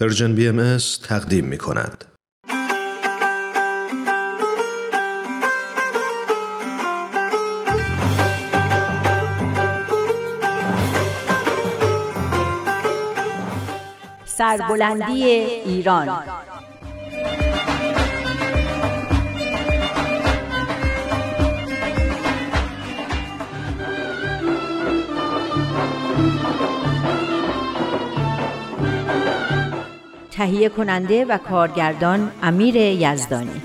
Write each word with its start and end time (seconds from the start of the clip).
پرژن 0.00 0.34
بی 0.34 0.48
ام 0.48 0.78
تقدیم 1.02 1.44
می 1.44 1.58
کند. 1.58 2.04
سربلندی 14.24 15.24
ایران 15.24 16.08
تهیه 30.38 30.68
کننده 30.68 31.24
و 31.24 31.38
کارگردان 31.38 32.32
امیر 32.42 32.76
یزدانی. 32.76 33.62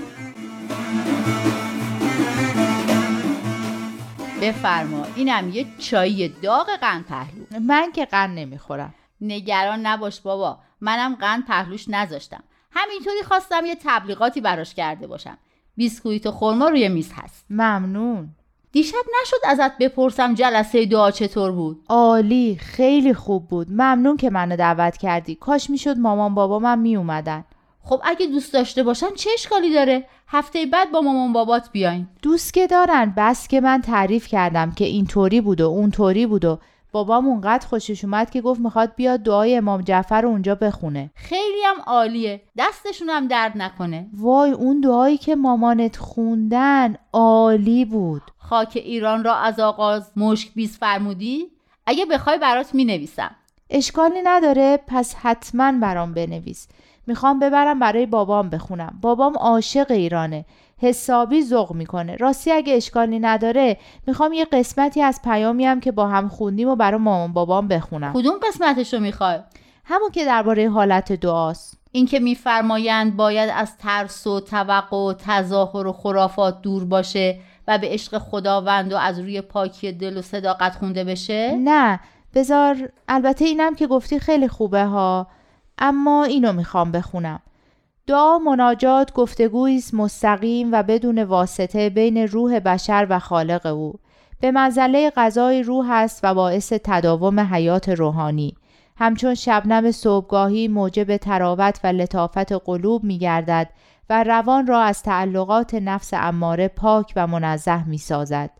بفرما 4.42 5.06
اینم 5.16 5.50
یه 5.50 5.66
چای 5.78 6.28
داغ 6.28 6.66
قند 6.80 7.06
پهلو. 7.06 7.44
من 7.60 7.92
که 7.92 8.04
قند 8.04 8.38
نمی‌خورم. 8.38 8.94
نگران 9.20 9.86
نباش 9.86 10.20
بابا 10.20 10.58
منم 10.80 11.14
قند 11.14 11.46
پهلوش 11.46 11.88
نذاشتم. 11.88 12.42
همینطوری 12.70 13.22
خواستم 13.22 13.66
یه 13.66 13.76
تبلیغاتی 13.84 14.40
براش 14.40 14.74
کرده 14.74 15.06
باشم. 15.06 15.38
بیسکویت 15.76 16.26
و 16.26 16.30
خورما 16.30 16.68
روی 16.68 16.88
میز 16.88 17.12
هست. 17.14 17.46
ممنون. 17.50 18.28
دیشب 18.74 19.04
نشد 19.22 19.36
ازت 19.44 19.78
بپرسم 19.78 20.34
جلسه 20.34 20.86
دعا 20.86 21.10
چطور 21.10 21.52
بود؟ 21.52 21.84
عالی 21.88 22.56
خیلی 22.60 23.14
خوب 23.14 23.48
بود. 23.48 23.66
ممنون 23.70 24.16
که 24.16 24.30
منو 24.30 24.56
دعوت 24.56 24.96
کردی. 24.96 25.34
کاش 25.34 25.70
می‌شد 25.70 25.98
مامان 25.98 26.34
بابا 26.34 26.58
من 26.58 26.78
می 26.78 26.96
اومدن 26.96 27.44
خب 27.82 28.00
اگه 28.04 28.26
دوست 28.26 28.52
داشته 28.52 28.82
باشن 28.82 29.14
چه 29.16 29.30
اشکالی 29.34 29.74
داره؟ 29.74 30.04
هفته 30.28 30.66
بعد 30.66 30.92
با 30.92 31.00
مامان 31.00 31.32
بابات 31.32 31.68
بیاین. 31.72 32.08
دوست 32.22 32.54
که 32.54 32.66
دارن 32.66 33.14
بس 33.16 33.48
که 33.48 33.60
من 33.60 33.80
تعریف 33.80 34.26
کردم 34.26 34.72
که 34.72 34.84
اینطوری 34.84 35.40
بود 35.40 35.60
و 35.60 35.68
اونطوری 35.70 36.26
بود 36.26 36.44
و 36.44 36.58
بابام 36.94 37.26
اونقدر 37.28 37.66
خوشش 37.66 38.04
اومد 38.04 38.30
که 38.30 38.40
گفت 38.40 38.60
می‌خواد 38.60 38.94
بیاد 38.96 39.20
دعای 39.20 39.56
امام 39.56 39.80
جعفر 39.80 40.20
رو 40.20 40.28
اونجا 40.28 40.54
بخونه. 40.54 41.10
خیلی 41.14 41.62
هم 41.64 41.76
عالیه. 41.86 42.42
دستشون 42.58 43.10
هم 43.10 43.28
درد 43.28 43.52
نکنه. 43.56 44.08
وای 44.12 44.50
اون 44.50 44.80
دعایی 44.80 45.16
که 45.16 45.36
مامانت 45.36 45.96
خوندن 45.96 46.96
عالی 47.12 47.84
بود. 47.84 48.22
خاک 48.38 48.72
ایران 48.74 49.24
را 49.24 49.34
از 49.34 49.60
آغاز 49.60 50.10
مشک 50.16 50.54
بیز 50.54 50.78
فرمودی؟ 50.78 51.46
اگه 51.86 52.04
بخوای 52.06 52.38
برات 52.38 52.74
می‌نویسم. 52.74 53.30
اشکالی 53.70 54.22
نداره 54.24 54.78
پس 54.86 55.14
حتما 55.14 55.72
برام 55.72 56.14
بنویس. 56.14 56.68
می‌خوام 57.06 57.38
ببرم 57.38 57.78
برای 57.78 58.06
بابام 58.06 58.50
بخونم. 58.50 58.98
بابام 59.00 59.36
عاشق 59.36 59.90
ایرانه. 59.90 60.44
حسابی 60.78 61.42
ذوق 61.42 61.72
می‌کنه. 61.72 62.16
راستی 62.16 62.52
اگه 62.52 62.74
اشکالی 62.74 63.18
نداره 63.18 63.76
می‌خوام 64.06 64.32
یه 64.32 64.44
قسمتی 64.44 65.02
از 65.02 65.20
پیامی 65.24 65.64
هم 65.64 65.80
که 65.80 65.92
با 65.92 66.08
هم 66.08 66.28
خوندیم 66.28 66.68
و 66.68 66.76
برای 66.76 67.00
مامان 67.00 67.32
بابام 67.32 67.68
بخونم. 67.68 68.12
کدوم 68.12 68.34
قسمتش 68.48 68.94
رو 68.94 69.00
می‌خوای؟ 69.00 69.38
همون 69.84 70.10
که 70.10 70.24
درباره 70.24 70.70
حالت 70.70 71.12
دعاست. 71.12 71.78
اینکه 71.92 72.18
میفرمایند 72.18 73.16
باید 73.16 73.50
از 73.54 73.76
ترس 73.76 74.26
و 74.26 74.40
توقع 74.40 74.96
و 74.96 75.12
تظاهر 75.12 75.86
و 75.86 75.92
خرافات 75.92 76.62
دور 76.62 76.84
باشه 76.84 77.38
و 77.68 77.78
به 77.78 77.88
عشق 77.88 78.18
خداوند 78.18 78.92
و 78.92 78.96
از 78.96 79.18
روی 79.18 79.40
پاکی 79.40 79.92
دل 79.92 80.16
و 80.16 80.22
صداقت 80.22 80.74
خونده 80.74 81.04
بشه؟ 81.04 81.56
نه. 81.56 82.00
بذار 82.34 82.88
البته 83.08 83.44
اینم 83.44 83.74
که 83.74 83.86
گفتی 83.86 84.18
خیلی 84.18 84.48
خوبه 84.48 84.84
ها 84.84 85.26
اما 85.78 86.24
اینو 86.24 86.52
می‌خوام 86.52 86.92
بخونم. 86.92 87.40
دعا 88.06 88.38
مناجات 88.38 89.12
گفتگویی 89.12 89.76
است 89.76 89.94
مستقیم 89.94 90.68
و 90.72 90.82
بدون 90.82 91.22
واسطه 91.22 91.90
بین 91.90 92.18
روح 92.18 92.58
بشر 92.58 93.06
و 93.10 93.18
خالق 93.18 93.66
او. 93.66 93.94
به 94.40 94.50
منزله 94.50 95.12
غذای 95.16 95.62
روح 95.62 95.90
است 95.90 96.20
و 96.22 96.34
باعث 96.34 96.72
تداوم 96.84 97.40
حیات 97.40 97.88
روحانی. 97.88 98.56
همچون 98.96 99.34
شبنم 99.34 99.90
صبحگاهی 99.90 100.68
موجب 100.68 101.16
تراوت 101.16 101.80
و 101.84 101.86
لطافت 101.86 102.52
قلوب 102.52 103.04
می 103.04 103.18
گردد 103.18 103.70
و 104.10 104.22
روان 104.24 104.66
را 104.66 104.80
از 104.80 105.02
تعلقات 105.02 105.74
نفس 105.74 106.10
اماره 106.14 106.68
پاک 106.68 107.12
و 107.16 107.26
منزه 107.26 107.88
می 107.88 107.98
سازد. 107.98 108.50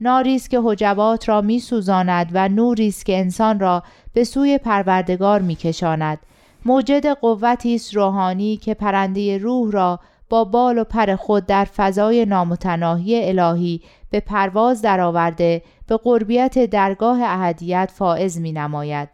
ناری 0.00 0.36
است 0.36 0.50
که 0.50 0.60
حجبات 0.64 1.28
را 1.28 1.40
می 1.40 1.60
سوزاند 1.60 2.30
و 2.32 2.48
نوری 2.48 2.88
است 2.88 3.06
که 3.06 3.18
انسان 3.18 3.60
را 3.60 3.82
به 4.12 4.24
سوی 4.24 4.58
پروردگار 4.58 5.40
می 5.40 5.54
کشاند 5.54 6.18
موجد 6.64 7.06
قوتی 7.06 7.74
است 7.74 7.94
روحانی 7.94 8.56
که 8.56 8.74
پرنده 8.74 9.38
روح 9.38 9.72
را 9.72 10.00
با 10.28 10.44
بال 10.44 10.78
و 10.78 10.84
پر 10.84 11.16
خود 11.16 11.46
در 11.46 11.64
فضای 11.64 12.26
نامتناهی 12.26 13.28
الهی 13.28 13.82
به 14.10 14.20
پرواز 14.20 14.82
درآورده 14.82 15.62
به 15.86 15.96
قربیت 15.96 16.58
درگاه 16.58 17.18
اهدیت 17.22 17.90
فائز 17.94 18.40
می 18.40 18.52
نماید. 18.52 19.08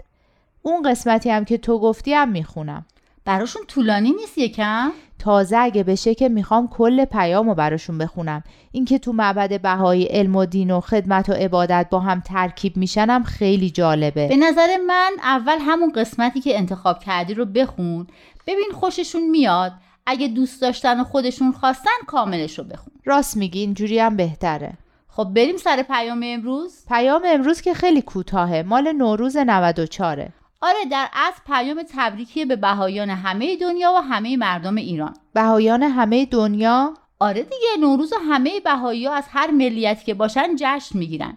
اون 0.62 0.82
قسمتی 0.82 1.30
هم 1.30 1.44
که 1.44 1.58
تو 1.58 1.78
گفتی 1.78 2.12
هم 2.12 2.28
می‌خونم 2.28 2.86
براشون 3.24 3.62
طولانی 3.68 4.10
نیست 4.10 4.38
یکم؟ 4.38 4.92
تازه 5.18 5.56
اگه 5.56 5.82
بشه 5.82 6.14
که 6.14 6.28
می‌خوام 6.28 6.68
کل 6.68 7.04
پیام 7.04 7.48
رو 7.48 7.54
براشون 7.54 7.98
بخونم. 7.98 8.42
اینکه 8.72 8.98
تو 8.98 9.12
معبد 9.12 9.62
بهایی 9.62 10.04
علم 10.04 10.36
و 10.36 10.44
دین 10.44 10.70
و 10.70 10.80
خدمت 10.80 11.28
و 11.28 11.32
عبادت 11.32 11.86
با 11.90 12.00
هم 12.00 12.20
ترکیب 12.20 12.76
میشنم 12.76 13.22
خیلی 13.22 13.70
جالبه. 13.70 14.28
به 14.28 14.36
نظر 14.36 14.76
من 14.86 15.10
اول 15.22 15.58
همون 15.60 15.92
قسمتی 15.92 16.40
که 16.40 16.58
انتخاب 16.58 16.98
کردی 16.98 17.34
رو 17.34 17.44
بخون. 17.44 18.06
ببین 18.46 18.70
خوششون 18.74 19.30
میاد. 19.30 19.72
اگه 20.06 20.28
دوست 20.28 20.62
داشتن 20.62 21.00
و 21.00 21.04
خودشون 21.04 21.52
خواستن 21.52 21.90
کاملش 22.06 22.58
رو 22.58 22.64
بخون. 22.64 22.92
راست 23.04 23.36
میگی 23.36 23.60
اینجوری 23.60 23.98
هم 23.98 24.16
بهتره. 24.16 24.72
خب 25.08 25.24
بریم 25.24 25.56
سر 25.56 25.82
پیام 25.82 26.20
امروز. 26.24 26.84
پیام 26.88 27.22
امروز 27.26 27.60
که 27.60 27.74
خیلی 27.74 28.02
کوتاهه. 28.02 28.62
مال 28.62 28.92
نوروز 28.92 29.36
94 29.36 30.28
آره 30.62 30.84
در 30.90 31.08
اصل 31.12 31.40
پیام 31.46 31.82
تبریکی 31.94 32.44
به 32.44 32.56
بهایان 32.56 33.10
همه 33.10 33.56
دنیا 33.56 33.92
و 33.92 33.96
همه 33.96 34.36
مردم 34.36 34.76
ایران. 34.76 35.14
بهایان 35.34 35.82
همه 35.82 36.26
دنیا؟ 36.26 36.94
آره 37.18 37.42
دیگه 37.42 37.68
نوروز 37.80 38.12
و 38.12 38.16
همه 38.30 38.60
بهایی 38.60 39.06
از 39.06 39.24
هر 39.28 39.50
ملیتی 39.50 40.04
که 40.04 40.14
باشن 40.14 40.56
جشن 40.56 40.98
می‌گیرن. 40.98 41.36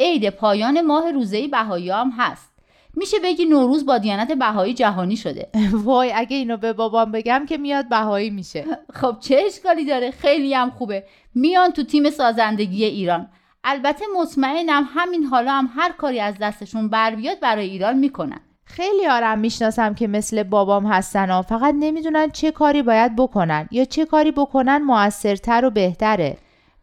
عید 0.00 0.30
پایان 0.30 0.80
ماه 0.80 1.10
روزه 1.10 1.48
بهایی 1.48 1.90
هم 1.90 2.10
هست. 2.10 2.50
میشه 2.96 3.16
بگی 3.24 3.44
نوروز 3.44 3.86
با 3.86 3.98
دیانت 3.98 4.32
بهایی 4.32 4.74
جهانی 4.74 5.16
شده. 5.16 5.48
وای 5.84 6.12
اگه 6.12 6.36
اینو 6.36 6.56
به 6.56 6.72
بابام 6.72 7.12
بگم 7.12 7.46
که 7.48 7.56
میاد 7.56 7.88
بهایی 7.88 8.30
میشه. 8.30 8.64
خب 9.00 9.16
چه 9.20 9.42
اشکالی 9.46 9.84
داره؟ 9.84 10.10
خیلی 10.10 10.54
هم 10.54 10.70
خوبه. 10.70 11.04
میان 11.34 11.70
تو 11.70 11.82
تیم 11.82 12.10
سازندگی 12.10 12.84
ایران. 12.84 13.28
البته 13.64 14.04
مطمئنم 14.20 14.88
همین 14.94 15.24
حالا 15.24 15.52
هم 15.52 15.70
هر 15.76 15.92
کاری 15.92 16.20
از 16.20 16.34
دستشون 16.40 16.88
بر 16.88 17.14
بیاد 17.14 17.40
برای 17.40 17.70
ایران 17.70 17.98
می‌کنن. 17.98 18.40
خیلی 18.64 19.06
آرم 19.06 19.38
می‌شناسم 19.38 19.94
که 19.94 20.06
مثل 20.06 20.42
بابام 20.42 20.86
هستن 20.86 21.30
و 21.30 21.42
فقط 21.42 21.74
نمی‌دونن 21.78 22.30
چه 22.30 22.50
کاری 22.50 22.82
باید 22.82 23.16
بکنن 23.16 23.68
یا 23.70 23.84
چه 23.84 24.04
کاری 24.04 24.30
بکنن 24.30 24.78
موثرتر 24.78 25.64
و 25.64 25.70
بهتره. 25.70 26.36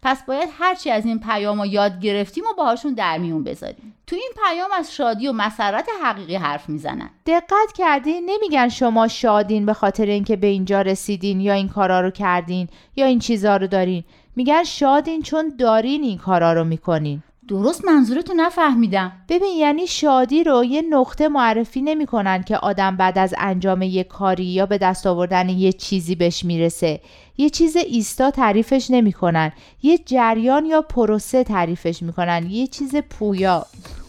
پس 0.04 0.24
باید 0.28 0.50
هرچی 0.60 0.92
از 0.92 1.06
این 1.06 1.20
پیام 1.20 1.60
رو 1.60 1.66
یاد 1.66 2.00
گرفتیم 2.00 2.44
و 2.44 2.54
باهاشون 2.58 2.94
در 2.94 3.18
میون 3.18 3.44
بذاریم. 3.44 3.96
تو 4.08 4.16
این 4.16 4.32
پیام 4.46 4.70
از 4.78 4.94
شادی 4.94 5.28
و 5.28 5.32
مسرت 5.32 5.88
حقیقی 6.04 6.36
حرف 6.36 6.70
می‌زنن. 6.70 7.10
دقت 7.26 7.72
کردین 7.78 8.30
نمیگن 8.30 8.70
شما 8.70 9.08
شادین 9.08 9.66
به 9.66 9.74
خاطر 9.74 10.06
اینکه 10.06 10.36
به 10.36 10.48
اینجا 10.48 10.82
رسیدین 10.82 11.42
یا 11.42 11.54
این 11.54 11.70
کارا 11.70 12.02
رو 12.02 12.12
کردین 12.12 12.68
یا 12.96 13.06
این 13.06 13.20
چیزا 13.20 13.58
رو 13.58 13.68
دارین. 13.68 14.04
میگن 14.36 14.64
شادین 14.64 15.22
چون 15.22 15.54
دارین 15.60 16.04
این 16.04 16.18
کارا 16.18 16.54
رو 16.54 16.64
می‌کنین. 16.64 17.24
درست 17.48 17.86
منظورتو 17.86 18.34
نفهمیدم. 18.34 19.12
ببین 19.30 19.58
یعنی 19.58 19.88
شادی 19.88 20.44
رو 20.44 20.64
یه 20.64 20.82
نقطه 20.90 21.28
معرفی 21.28 21.82
نمی‌کنن 21.82 22.44
که 22.44 22.58
آدم 22.58 22.98
بعد 22.98 23.18
از 23.18 23.34
انجام 23.38 23.82
یه 23.82 24.04
کاری 24.04 24.46
یا 24.46 24.66
به 24.66 24.78
دست 24.78 25.08
آوردن 25.08 25.50
یه 25.50 25.72
چیزی 25.72 26.16
بهش 26.16 26.46
می‌رسه. 26.46 27.02
یه 27.38 27.50
چیز 27.50 27.76
ایستا 27.76 28.32
تعریفش 28.32 28.92
نمی‌کنن. 28.92 29.52
یه 29.84 29.98
جریان 29.98 30.66
یا 30.66 30.82
پروسه 30.82 31.44
تعریفش 31.44 32.04
می‌کنن. 32.04 32.48
یه 32.50 32.68
چیز 32.68 32.96
پویا. 32.96 33.66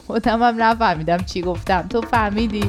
خودم 0.07 0.43
هم 0.43 0.63
نفهمیدم 0.63 1.19
چی 1.19 1.43
گفتم. 1.43 1.87
تو 1.91 2.01
فهمیدی؟ 2.01 2.65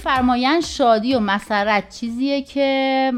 میفرمایند 0.00 0.62
شادی 0.62 1.14
و 1.14 1.20
مسرت 1.20 1.88
چیزیه 1.88 2.42
که 2.42 3.12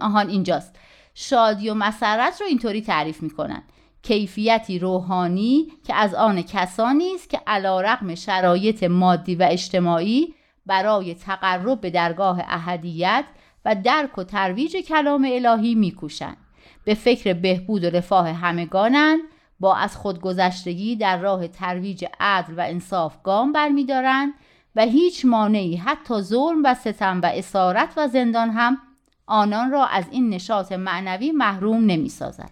آهان 0.00 0.28
اینجاست. 0.28 0.76
شادی 1.14 1.70
و 1.70 1.74
مسرت 1.74 2.40
رو 2.40 2.46
اینطوری 2.46 2.82
تعریف 2.82 3.22
می‌کنن. 3.22 3.62
کیفیتی 4.02 4.78
روحانی 4.78 5.66
که 5.86 5.94
از 5.94 6.14
آن 6.14 6.42
کسانی 6.42 7.14
است 7.14 7.30
که 7.30 7.40
علا 7.46 7.80
رقم 7.80 8.14
شرایط 8.14 8.82
مادی 8.82 9.34
و 9.34 9.46
اجتماعی 9.50 10.34
برای 10.66 11.14
تقرب 11.14 11.80
به 11.80 11.90
درگاه 11.90 12.40
اهدیت 12.48 13.24
و 13.64 13.74
درک 13.84 14.18
و 14.18 14.24
ترویج 14.24 14.76
کلام 14.76 15.28
الهی 15.32 15.74
میکوشند. 15.74 16.36
به 16.84 16.94
فکر 16.94 17.32
بهبود 17.32 17.84
و 17.84 17.90
رفاه 17.90 18.28
همگانند 18.28 19.20
با 19.60 19.76
از 19.76 19.96
خودگذشتگی 19.96 20.96
در 20.96 21.18
راه 21.18 21.48
ترویج 21.48 22.04
عدل 22.20 22.54
و 22.58 22.60
انصاف 22.60 23.16
گام 23.22 23.52
برمیدارند 23.52 24.34
و 24.76 24.86
هیچ 24.86 25.24
مانعی 25.24 25.76
حتی 25.76 26.20
ظلم 26.20 26.62
و 26.64 26.74
ستم 26.74 27.20
و 27.22 27.26
اسارت 27.26 27.92
و 27.96 28.08
زندان 28.08 28.50
هم 28.50 28.78
آنان 29.26 29.70
را 29.70 29.86
از 29.86 30.04
این 30.10 30.28
نشاط 30.28 30.72
معنوی 30.72 31.32
محروم 31.32 31.86
نمی 31.86 32.08
سازد. 32.08 32.50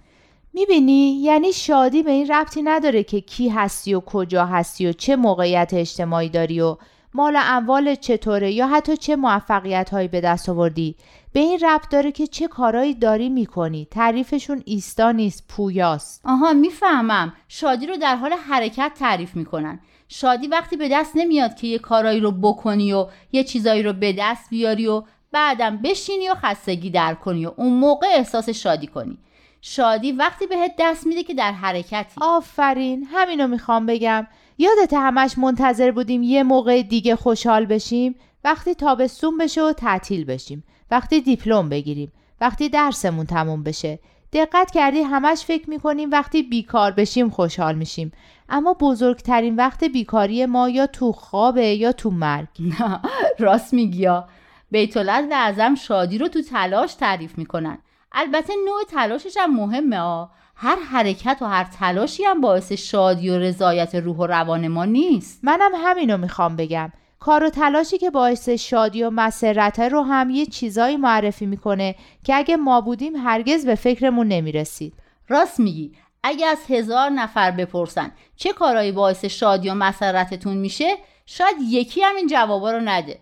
می‌بینی 0.53 1.23
یعنی 1.23 1.53
شادی 1.53 2.03
به 2.03 2.11
این 2.11 2.29
ربطی 2.33 2.63
نداره 2.63 3.03
که 3.03 3.21
کی 3.21 3.49
هستی 3.49 3.95
و 3.95 4.01
کجا 4.01 4.47
هستی 4.47 4.87
و 4.87 4.93
چه 4.93 5.17
موقعیت 5.17 5.71
اجتماعی 5.75 6.29
داری 6.29 6.61
و 6.61 6.77
مال 7.15 7.37
اموال 7.37 7.95
چطوره 7.95 8.53
یا 8.53 8.69
حتی 8.69 8.97
چه 8.97 9.17
موفقیت 9.17 9.91
هایی 9.91 10.09
به 10.09 10.21
دست 10.21 10.49
آوردی؟ 10.49 10.97
به 11.33 11.41
این 11.41 11.59
ربط 11.63 11.89
داره 11.91 12.13
که 12.13 12.27
چه 12.27 12.49
کارایی 12.49 12.95
داری 12.95 13.29
می‌کنی؟ 13.29 13.89
تعریفشون 13.91 14.63
ایستا 14.67 15.13
نیست 15.13 15.45
پویاست. 15.49 16.21
آها 16.25 16.53
می‌فهمم. 16.53 17.33
شادی 17.49 17.87
رو 17.87 17.97
در 17.97 18.17
حال 18.17 18.33
حرکت 18.33 18.93
تعریف 18.99 19.37
می‌کنن. 19.37 19.81
شادی 20.09 20.47
وقتی 20.47 20.77
به 20.77 20.89
دست 20.89 21.13
نمیاد 21.17 21.55
که 21.55 21.67
یه 21.67 21.79
کارایی 21.79 22.21
رو 22.21 22.31
بکنی 22.31 22.93
و 22.93 23.07
یه 23.33 23.45
چیزایی 23.45 23.83
رو 23.83 23.93
به 23.93 24.15
دست 24.19 24.51
بیاری 24.51 24.87
و 24.87 25.03
بعدم 25.33 25.77
بشینی 25.77 26.29
و 26.29 26.35
خستگی 26.35 26.91
در 26.91 27.15
کنی 27.15 27.47
و 27.47 27.53
اون 27.57 27.73
موقع 27.73 28.07
احساس 28.07 28.49
شادی 28.49 28.87
کنی. 28.87 29.19
شادی 29.61 30.13
وقتی 30.13 30.47
بهت 30.47 30.73
دست 30.79 31.07
میده 31.07 31.23
که 31.23 31.35
در 31.35 31.53
حرکتی. 31.53 32.15
آفرین 32.21 33.07
همینو 33.13 33.47
می‌خوام 33.47 33.87
بگم. 33.87 34.27
یادت 34.59 34.95
همش 34.95 35.39
منتظر 35.39 35.91
بودیم 35.91 36.23
یه 36.23 36.43
موقع 36.43 36.83
دیگه 36.83 37.17
خوشحال 37.17 37.67
بشیم؟ 37.67 38.15
وقتی 38.45 38.75
تابستون 38.75 39.39
بشه 39.39 39.63
و 39.63 39.73
تعطیل 39.73 40.25
بشیم. 40.25 40.65
وقتی 40.91 41.21
دیپلم 41.21 41.69
بگیریم. 41.69 42.13
وقتی 42.41 42.69
درسمون 42.69 43.27
تموم 43.27 43.63
بشه. 43.63 43.99
دقت 44.33 44.71
کردی 44.71 45.01
همش 45.01 45.45
فکر 45.45 45.71
می‌کنیم 45.71 46.11
وقتی 46.11 46.43
بیکار 46.43 46.91
بشیم 46.91 47.31
خوشحال 47.31 47.75
میشیم. 47.75 48.13
اما 48.49 48.75
بزرگترین 48.75 49.57
وقت 49.57 49.85
بیکاری 49.85 50.47
ما 50.47 50.69
یا 50.69 50.87
تو 50.87 51.13
خوابه 51.13 51.67
یا 51.67 51.93
تو 51.93 52.11
مرگ. 52.11 52.49
نه 52.81 53.01
راست 53.39 53.75
میگی 53.75 53.99
یا 53.99 54.29
بیت 54.71 54.97
اعظم 54.97 55.75
شادی 55.75 56.19
رو 56.19 56.29
تو 56.29 56.43
تلاش 56.43 56.95
تعریف 56.95 57.39
می‌کنن. 57.39 57.79
البته 58.13 58.53
نوع 58.67 58.83
تلاشش 58.91 59.37
هم 59.37 59.57
مهمه 59.57 59.99
ها 59.99 60.31
هر 60.61 60.77
حرکت 60.77 61.39
و 61.41 61.47
هر 61.47 61.65
تلاشی 61.65 62.25
هم 62.25 62.41
باعث 62.41 62.73
شادی 62.73 63.31
و 63.31 63.39
رضایت 63.39 63.95
روح 63.95 64.17
و 64.17 64.27
روان 64.27 64.69
ما 64.69 64.85
نیست. 64.85 65.41
منم 65.43 65.71
همینو 65.75 66.17
می‌خوام 66.17 66.57
بگم. 66.57 66.93
کار 67.21 67.45
و 67.45 67.51
تلاشی 67.51 67.99
که 67.99 68.11
باعث 68.11 68.49
شادی 68.49 69.03
و 69.03 69.11
مسرته 69.11 69.89
رو 69.89 70.03
هم 70.03 70.31
یه 70.31 70.47
چیزایی 70.47 70.97
معرفی 70.97 71.47
می‌کنه 71.47 71.95
که 72.25 72.35
اگه 72.35 72.57
ما 72.57 72.81
بودیم 72.81 73.17
هرگز 73.17 73.67
به 73.67 73.75
فکرمون 73.75 74.29
نمی‌رسید. 74.29 74.95
راست 75.29 75.61
میگی. 75.61 75.93
اگه 76.23 76.47
از 76.47 76.59
هزار 76.69 77.11
نفر 77.11 77.51
بپرسن 77.51 78.13
چه 78.37 78.53
کارایی 78.53 78.93
باعث 78.93 79.25
شادی 79.25 79.71
و 79.71 79.75
مسرتتون 79.75 80.57
میشه 80.57 80.97
شاید 81.27 81.57
یکی 81.69 82.03
هم 82.03 82.17
این 82.17 82.27
جوابا 82.27 82.71
رو 82.71 82.81
نده. 82.81 83.19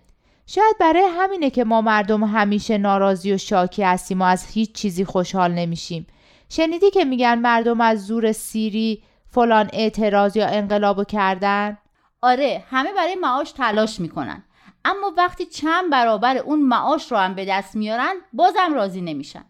شاید 0.46 0.76
برای 0.80 1.08
همینه 1.18 1.50
که 1.50 1.64
ما 1.64 1.80
مردم 1.80 2.24
همیشه 2.24 2.78
ناراضی 2.78 3.32
و 3.32 3.38
شاکی 3.38 3.82
هستیم 3.82 4.20
و 4.20 4.24
از 4.24 4.46
هیچ 4.46 4.72
چیزی 4.72 5.04
خوشحال 5.04 5.52
نمیشیم. 5.52 6.06
شنیدی 6.48 6.90
که 6.90 7.04
میگن 7.04 7.38
مردم 7.38 7.80
از 7.80 8.06
زور 8.06 8.32
سیری 8.32 9.02
فلان 9.30 9.70
اعتراض 9.72 10.36
یا 10.36 10.46
انقلابو 10.46 11.04
کردن؟ 11.04 11.78
آره 12.22 12.64
همه 12.70 12.92
برای 12.92 13.14
معاش 13.14 13.52
تلاش 13.52 14.00
می‌کنن. 14.00 14.44
اما 14.84 15.12
وقتی 15.16 15.46
چند 15.46 15.90
برابر 15.90 16.36
اون 16.36 16.62
معاش 16.62 17.12
رو 17.12 17.18
هم 17.18 17.34
به 17.34 17.44
دست 17.44 17.76
میارن 17.76 18.14
بازم 18.32 18.74
راضی 18.74 19.00
نمیشن. 19.00 19.44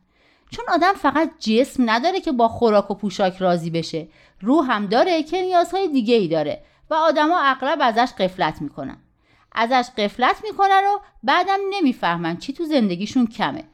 چون 0.50 0.64
آدم 0.68 0.92
فقط 0.92 1.30
جسم 1.38 1.90
نداره 1.90 2.20
که 2.20 2.32
با 2.32 2.48
خوراک 2.48 2.90
و 2.90 2.94
پوشاک 2.94 3.36
راضی 3.36 3.70
بشه. 3.70 4.08
روح 4.40 4.72
هم 4.72 4.86
داره 4.86 5.22
که 5.22 5.42
نیازهای 5.42 5.88
دیگه 5.88 6.14
ای 6.14 6.28
داره 6.28 6.62
و 6.90 6.94
آدما 6.94 7.40
اغلب 7.40 7.78
ازش 7.80 8.12
قفلت 8.18 8.62
می‌کنن. 8.62 8.96
ازش 9.52 9.86
قفلت 9.98 10.36
می‌کنن 10.44 10.82
و 10.94 10.98
بعدم 11.22 11.58
نمی‌فهمن 11.70 12.36
چی 12.36 12.52
تو 12.52 12.64
زندگیشون 12.64 13.26
کمه. 13.26 13.64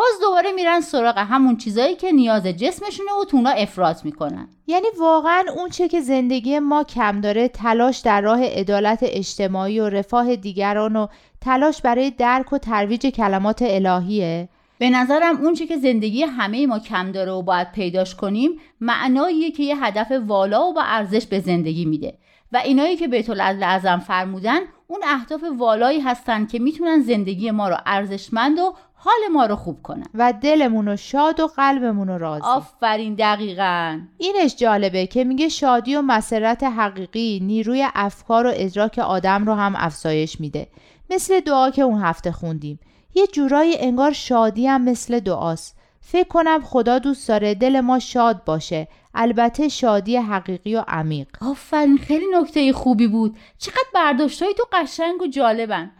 باز 0.00 0.20
دوباره 0.20 0.52
میرن 0.52 0.80
سراغ 0.80 1.18
همون 1.18 1.56
چیزایی 1.56 1.94
که 1.94 2.12
نیاز 2.12 2.46
جسمشونه 2.46 3.10
و 3.20 3.24
تونا 3.24 3.50
افراط 3.50 4.04
می‌کنن. 4.04 4.48
یعنی 4.66 4.86
واقعا 5.00 5.44
اون 5.56 5.68
چه 5.68 5.88
که 5.88 6.00
زندگی 6.00 6.58
ما 6.58 6.84
کم 6.84 7.20
داره 7.20 7.48
تلاش 7.48 7.98
در 7.98 8.20
راه 8.20 8.44
عدالت 8.44 8.98
اجتماعی 9.02 9.80
و 9.80 9.88
رفاه 9.88 10.36
دیگران 10.36 10.96
و 10.96 11.06
تلاش 11.40 11.82
برای 11.82 12.10
درک 12.10 12.52
و 12.52 12.58
ترویج 12.58 13.06
کلمات 13.06 13.62
الهیه. 13.62 14.48
به 14.78 14.90
نظرم 14.90 15.36
اون 15.36 15.54
چه 15.54 15.66
که 15.66 15.76
زندگی 15.76 16.22
همه 16.22 16.66
ما 16.66 16.78
کم 16.78 17.12
داره 17.12 17.32
و 17.32 17.42
باید 17.42 17.72
پیداش 17.72 18.14
کنیم 18.14 18.50
معناییه 18.80 19.50
که 19.50 19.62
یه 19.62 19.84
هدف 19.84 20.12
والا 20.26 20.64
و 20.64 20.74
با 20.74 20.82
ارزش 20.82 21.26
به 21.26 21.40
زندگی 21.40 21.84
میده. 21.84 22.18
و 22.52 22.56
اینایی 22.56 22.96
که 22.96 23.08
بیت 23.08 23.30
اعظم 23.40 23.98
فرمودن 23.98 24.60
اون 24.86 25.00
اهداف 25.06 25.40
والایی 25.58 26.00
هستن 26.00 26.46
که 26.46 26.58
می‌تونن 26.58 27.00
زندگی 27.00 27.50
ما 27.50 27.68
رو 27.68 27.76
ارزشمند 27.86 28.58
و 28.58 28.74
حال 28.94 29.32
ما 29.32 29.46
رو 29.46 29.56
خوب 29.56 29.82
کنن. 29.82 30.06
و 30.14 30.32
دلمون 30.42 30.88
رو 30.88 30.96
شاد 30.96 31.40
و 31.40 31.46
قلبمون 31.46 32.08
رو 32.08 32.18
راضی. 32.18 32.44
آفرین 32.44 33.14
دقیقا. 33.14 34.00
اینش 34.18 34.56
جالبه 34.56 35.06
که 35.06 35.24
میگه 35.24 35.48
شادی 35.48 35.96
و 35.96 36.02
مسرت 36.02 36.62
حقیقی 36.62 37.40
نیروی 37.42 37.86
افکار 37.94 38.46
و 38.46 38.50
ادراک 38.54 38.98
آدم 38.98 39.44
رو 39.44 39.54
هم 39.54 39.74
افزایش 39.76 40.40
میده. 40.40 40.68
مثل 41.10 41.40
دعا 41.40 41.70
که 41.70 41.82
اون 41.82 42.02
هفته 42.02 42.32
خوندیم. 42.32 42.80
یه 43.14 43.26
جورایی 43.26 43.78
انگار 43.78 44.12
شادی 44.12 44.66
هم 44.66 44.84
مثل 44.84 45.20
دعاست. 45.20 45.79
فکر 46.00 46.28
کنم 46.28 46.60
خدا 46.64 46.98
دوست 46.98 47.28
داره 47.28 47.54
دل 47.54 47.80
ما 47.80 47.98
شاد 47.98 48.44
باشه. 48.44 48.88
البته 49.14 49.68
شادی 49.68 50.16
حقیقی 50.16 50.76
و 50.76 50.84
عمیق. 50.88 51.28
آفرین 51.40 51.98
خیلی 51.98 52.26
نکته 52.34 52.72
خوبی 52.72 53.06
بود. 53.06 53.36
چقدر 53.58 53.88
برداشتهای 53.94 54.54
تو 54.54 54.64
قشنگ 54.72 55.22
و 55.22 55.26
جالبن. 55.26 55.90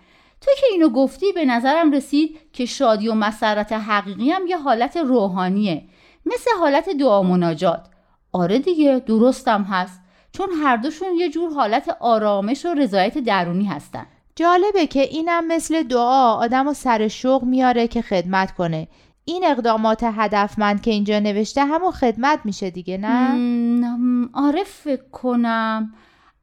تو 0.40 0.50
که 0.60 0.66
اینو 0.72 0.88
گفتی 0.88 1.32
به 1.32 1.44
نظرم 1.44 1.92
رسید 1.92 2.38
که 2.52 2.66
شادی 2.66 3.08
و 3.08 3.14
مسرت 3.14 3.72
حقیقی 3.72 4.30
هم 4.30 4.46
یه 4.46 4.56
حالت 4.56 4.96
روحانیه. 4.96 5.82
مثل 6.26 6.50
حالت 6.60 6.88
دعا 6.88 7.22
مناجات. 7.22 7.86
آره 8.32 8.58
دیگه 8.58 9.02
درستم 9.06 9.62
هست. 9.62 10.00
چون 10.32 10.48
هر 10.62 10.76
دوشون 10.76 11.08
یه 11.16 11.30
جور 11.30 11.52
حالت 11.52 11.96
آرامش 12.00 12.66
و 12.66 12.74
رضایت 12.74 13.18
درونی 13.18 13.64
هستن. 13.64 14.06
جالبه 14.36 14.86
که 14.86 15.00
اینم 15.00 15.46
مثل 15.46 15.82
دعا 15.82 16.34
آدم 16.34 16.68
و 16.68 16.74
سر 16.74 17.08
شوق 17.08 17.44
میاره 17.44 17.88
که 17.88 18.02
خدمت 18.02 18.54
کنه. 18.54 18.88
این 19.32 19.44
اقدامات 19.44 20.00
هدفمند 20.02 20.82
که 20.82 20.90
اینجا 20.90 21.18
نوشته 21.18 21.64
همون 21.64 21.90
خدمت 21.90 22.40
میشه 22.44 22.70
دیگه 22.70 22.98
نه؟ 22.98 24.28
آره 24.32 24.64
فکر 24.64 25.10
کنم. 25.12 25.94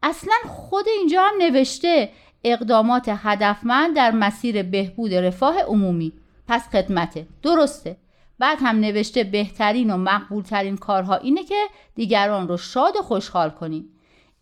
اصلا 0.04 0.34
خود 0.48 0.86
اینجا 0.98 1.24
هم 1.24 1.34
نوشته 1.40 2.10
اقدامات 2.44 3.06
هدفمند 3.08 3.96
در 3.96 4.12
مسیر 4.12 4.64
بهبود 4.64 5.14
رفاه 5.14 5.62
عمومی. 5.62 6.14
پس 6.48 6.70
خدمته. 6.72 7.28
درسته. 7.42 7.98
بعد 8.40 8.58
هم 8.62 8.80
نوشته 8.80 9.24
بهترین 9.24 9.92
و 9.92 9.98
مقبولترین 9.98 10.78
کارها 10.78 11.16
اینه 11.16 11.44
که 11.44 11.64
دیگران 11.96 12.48
رو 12.48 12.58
شاد 12.58 12.96
و 12.96 13.02
خوشحال 13.02 13.50
کنیم. 13.50 13.90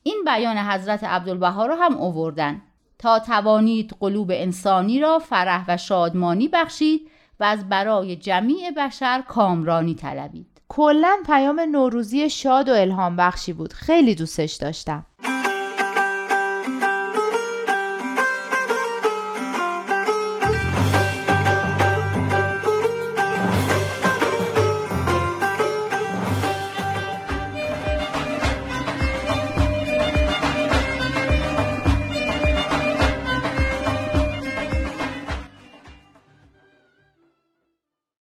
این 0.04 0.24
بیان 0.26 0.58
حضرت 0.58 1.04
عبدالبها 1.04 1.66
رو 1.66 1.76
هم 1.76 1.98
اووردن 1.98 2.62
تا 3.00 3.20
توانید 3.20 3.96
قلوب 4.00 4.32
انسانی 4.34 5.00
را 5.00 5.20
فرح 5.20 5.66
و 5.68 5.78
شادمانی 5.78 6.48
بخشید 6.48 7.10
و 7.40 7.44
از 7.44 7.70
برای 7.70 8.16
جمیع 8.16 8.72
بشر 8.72 9.24
کامرانی 9.28 9.96
طلبید. 9.96 10.48
کلا 10.68 11.18
پیام 11.26 11.60
نوروزی 11.60 12.30
شاد 12.30 12.70
و 12.70 12.74
الهام 12.74 13.16
بخشی 13.16 13.54
بود. 13.54 13.74
خیلی 13.74 14.16
دوستش 14.16 14.54
داشتم. 14.54 15.06